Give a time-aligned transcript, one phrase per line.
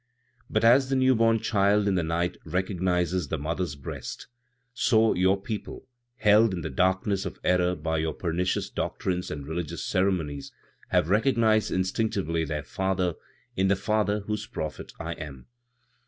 [0.49, 4.25] "But, as the newborn child in the night recognizes the mother's breast,
[4.73, 5.85] so your people,
[6.17, 10.51] held in the darkness of error by your pernicious doctrines and religious ceremonies,
[10.89, 13.13] have recognized instinctively their Father,
[13.55, 15.45] in the Father whose prophet I am.